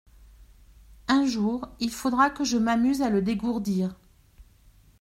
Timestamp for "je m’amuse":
2.43-3.03